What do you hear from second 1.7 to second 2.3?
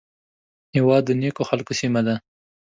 سیمه ده